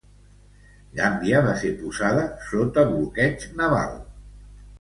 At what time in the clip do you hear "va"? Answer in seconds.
1.47-1.51